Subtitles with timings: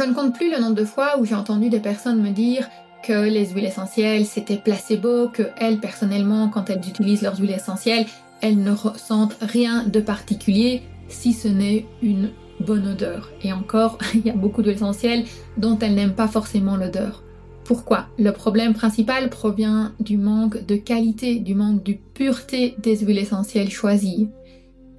[0.00, 2.70] Je ne compte plus le nombre de fois où j'ai entendu des personnes me dire
[3.02, 8.06] que les huiles essentielles c'était placebo, que elles personnellement quand elles utilisent leurs huiles essentielles,
[8.40, 12.30] elles ne ressentent rien de particulier si ce n'est une
[12.60, 13.30] bonne odeur.
[13.42, 15.24] Et encore, il y a beaucoup d'huiles essentielles
[15.58, 17.22] dont elles n'aiment pas forcément l'odeur.
[17.64, 18.06] Pourquoi?
[18.18, 23.70] Le problème principal provient du manque de qualité, du manque de pureté des huiles essentielles
[23.70, 24.30] choisies.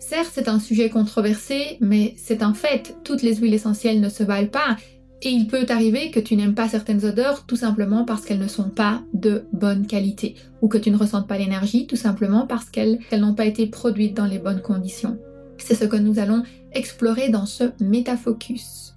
[0.01, 4.23] Certes, c'est un sujet controversé, mais c'est un fait, toutes les huiles essentielles ne se
[4.23, 4.75] valent pas,
[5.21, 8.47] et il peut arriver que tu n'aimes pas certaines odeurs tout simplement parce qu'elles ne
[8.47, 12.71] sont pas de bonne qualité, ou que tu ne ressentes pas l'énergie tout simplement parce
[12.71, 15.19] qu'elles n'ont pas été produites dans les bonnes conditions.
[15.59, 16.41] C'est ce que nous allons
[16.73, 18.95] explorer dans ce métafocus.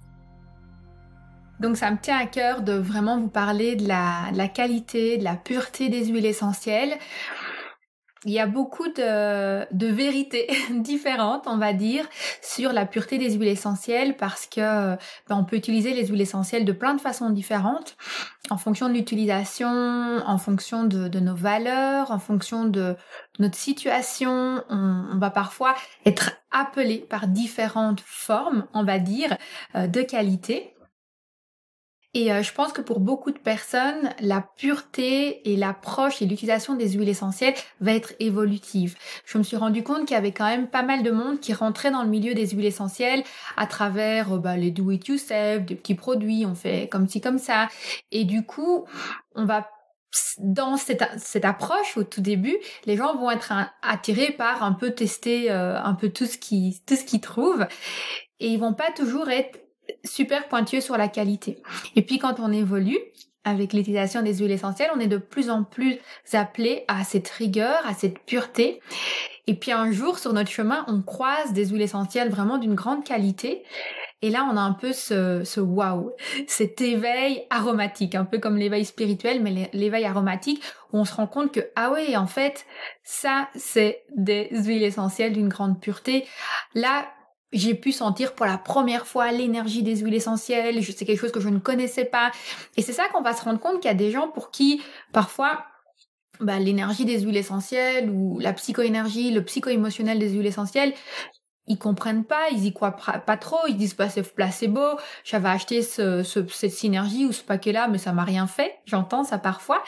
[1.59, 5.35] Donc ça me tient à cœur de vraiment vous parler de la, qualité, de la
[5.35, 6.93] pureté des huiles essentielles.
[8.25, 12.05] Il y a beaucoup de, vérités différentes, on va dire,
[12.41, 14.95] sur la pureté des huiles essentielles parce que
[15.29, 17.95] ben, on peut utiliser les huiles essentielles de plein de façons différentes,
[18.49, 19.67] en fonction de l'utilisation,
[20.25, 22.95] en fonction de, nos valeurs, en fonction de
[23.39, 24.63] notre situation.
[24.69, 29.37] On, on, va parfois être appelé par différentes formes, on va dire,
[29.75, 30.74] euh, de qualité.
[32.15, 36.75] Et euh, je pense que pour beaucoup de personnes, la pureté et l'approche et l'utilisation
[36.75, 38.95] des huiles essentielles va être évolutive.
[39.25, 41.53] Je me suis rendu compte qu'il y avait quand même pas mal de monde qui
[41.53, 43.23] rentrait dans le milieu des huiles essentielles
[43.57, 47.19] à travers euh, bah, les do it yourself, des petits produits, on fait comme ci
[47.19, 47.67] comme ça.
[48.13, 48.85] Et du coup,
[49.35, 49.69] on va
[50.37, 54.91] dans cette, cette, approche au tout début, les gens vont être attirés par un peu
[54.91, 57.67] tester euh, un peu tout ce qui tout ce qu'ils trouvent
[58.39, 59.59] et ils vont pas toujours être
[60.03, 61.61] super pointueux sur la qualité.
[61.95, 62.97] Et puis quand on évolue,
[63.45, 65.97] avec l'utilisation des huiles essentielles, on est de plus en plus
[66.33, 68.81] appelé à cette rigueur, à cette pureté.
[69.47, 73.03] Et puis un jour, sur notre chemin, on croise des huiles essentielles vraiment d'une grande
[73.03, 73.63] qualité.
[74.23, 76.15] Et là, on a un peu ce, ce wow,
[76.47, 81.27] cet éveil aromatique, un peu comme l'éveil spirituel, mais l'éveil aromatique, où on se rend
[81.27, 82.65] compte que, ah oui, en fait,
[83.03, 86.25] ça, c'est des huiles essentielles d'une grande pureté.
[86.73, 87.05] Là,
[87.55, 91.39] j'ai pu sentir pour la première fois l'énergie des huiles essentielles, c'est quelque chose que
[91.39, 92.31] je ne connaissais pas.
[92.77, 94.81] Et c'est ça qu'on va se rendre compte qu'il y a des gens pour qui
[95.11, 95.65] parfois
[96.39, 100.93] bah, l'énergie des huiles essentielles ou la psychoénergie, le psycho-émotionnel des huiles essentielles,
[101.67, 104.81] ils comprennent pas, ils y croient pas trop, ils disent pas c'est placebo,
[105.23, 108.75] j'avais acheté ce, cette synergie ou ce paquet-là, mais ça m'a rien fait.
[108.85, 109.83] J'entends ça parfois.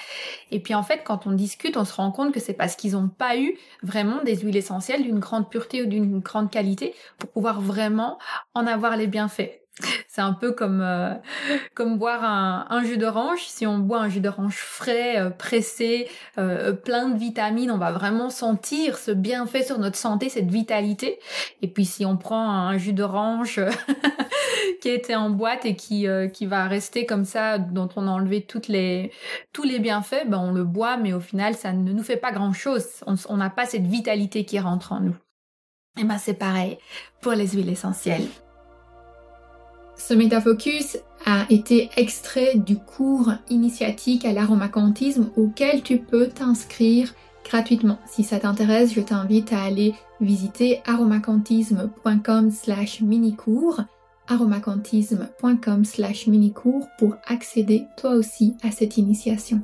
[0.52, 2.98] Et puis en fait, quand on discute, on se rend compte que c'est parce qu'ils
[2.98, 7.30] ont pas eu vraiment des huiles essentielles d'une grande pureté ou d'une grande qualité pour
[7.30, 8.18] pouvoir vraiment
[8.54, 9.67] en avoir les bienfaits.
[10.18, 11.14] C'est un peu comme euh,
[11.76, 13.42] comme boire un, un, jus d'orange.
[13.46, 17.92] Si on boit un jus d'orange frais, euh, pressé, euh, plein de vitamines, on va
[17.92, 21.20] vraiment sentir ce bienfait sur notre santé, cette vitalité.
[21.62, 23.62] Et puis si on prend un jus d'orange
[24.82, 28.42] qui était en boîte et qui qui va rester comme ça, dont on a enlevé
[28.42, 29.12] toutes les
[29.54, 32.32] tous les bienfaits, ben on le boit, mais au final ça ne nous fait pas
[32.32, 32.88] grand chose.
[33.30, 35.16] On n'a pas cette vitalité qui rentre en nous.
[36.00, 36.80] Et ben c'est pareil
[37.22, 38.26] pour les huiles essentielles.
[40.08, 47.14] Ce métafocus a été extrait du cours initiatique à l'aromacantisme auquel tu peux t'inscrire
[47.44, 48.00] gratuitement.
[48.08, 53.82] Si ça t'intéresse, je t'invite à aller visiter aromacantisme.com slash mini-cours
[54.30, 56.30] aromacantisme.com slash
[56.98, 59.62] pour accéder toi aussi à cette initiation.